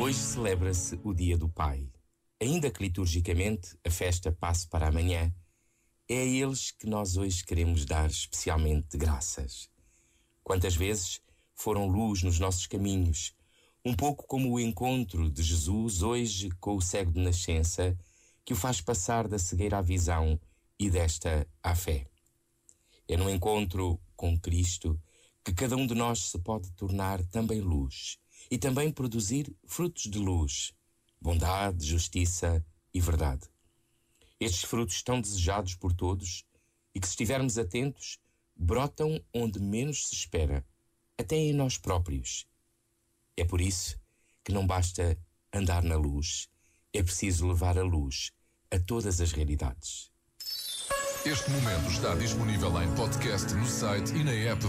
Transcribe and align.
Hoje 0.00 0.18
celebra-se 0.18 0.98
o 1.02 1.12
Dia 1.12 1.36
do 1.36 1.48
Pai. 1.48 1.90
Ainda 2.40 2.70
que 2.70 2.80
liturgicamente 2.84 3.76
a 3.84 3.90
festa 3.90 4.30
passe 4.30 4.68
para 4.68 4.86
amanhã, 4.86 5.34
é 6.08 6.20
a 6.20 6.24
eles 6.24 6.70
que 6.70 6.86
nós 6.86 7.16
hoje 7.16 7.44
queremos 7.44 7.84
dar 7.84 8.08
especialmente 8.08 8.96
graças. 8.96 9.68
Quantas 10.44 10.76
vezes 10.76 11.20
foram 11.52 11.88
luz 11.88 12.22
nos 12.22 12.38
nossos 12.38 12.64
caminhos, 12.68 13.34
um 13.84 13.92
pouco 13.92 14.24
como 14.24 14.52
o 14.52 14.60
encontro 14.60 15.28
de 15.28 15.42
Jesus 15.42 16.00
hoje 16.00 16.48
com 16.60 16.76
o 16.76 16.80
cego 16.80 17.10
de 17.10 17.20
nascença, 17.20 17.98
que 18.44 18.52
o 18.52 18.56
faz 18.56 18.80
passar 18.80 19.26
da 19.26 19.38
cegueira 19.38 19.78
à 19.78 19.82
visão 19.82 20.40
e 20.78 20.88
desta 20.88 21.44
à 21.60 21.74
fé. 21.74 22.06
É 23.08 23.16
no 23.16 23.28
encontro 23.28 24.00
com 24.14 24.38
Cristo 24.38 24.96
que 25.44 25.52
cada 25.52 25.76
um 25.76 25.88
de 25.88 25.94
nós 25.96 26.30
se 26.30 26.38
pode 26.38 26.70
tornar 26.74 27.20
também 27.24 27.60
luz 27.60 28.16
e 28.50 28.58
também 28.58 28.90
produzir 28.90 29.54
frutos 29.66 30.04
de 30.04 30.18
luz, 30.18 30.72
bondade, 31.20 31.86
justiça 31.86 32.64
e 32.92 33.00
verdade. 33.00 33.46
Estes 34.40 34.62
frutos 34.62 35.02
tão 35.02 35.20
desejados 35.20 35.74
por 35.74 35.92
todos 35.92 36.44
e 36.94 37.00
que, 37.00 37.06
se 37.06 37.12
estivermos 37.12 37.58
atentos, 37.58 38.18
brotam 38.56 39.20
onde 39.34 39.60
menos 39.60 40.08
se 40.08 40.14
espera, 40.14 40.64
até 41.16 41.36
em 41.36 41.52
nós 41.52 41.76
próprios. 41.76 42.46
É 43.36 43.44
por 43.44 43.60
isso 43.60 43.98
que 44.44 44.52
não 44.52 44.66
basta 44.66 45.18
andar 45.52 45.82
na 45.82 45.96
luz, 45.96 46.48
é 46.92 47.02
preciso 47.02 47.46
levar 47.46 47.78
a 47.78 47.82
luz 47.82 48.32
a 48.70 48.78
todas 48.78 49.20
as 49.20 49.32
realidades. 49.32 50.10
Este 51.24 51.50
momento 51.50 51.90
está 51.90 52.14
disponível 52.14 52.80
em 52.82 52.94
podcast 52.94 53.52
no 53.54 53.66
site 53.66 54.14
e 54.14 54.24
na 54.24 54.32
app 54.32 54.66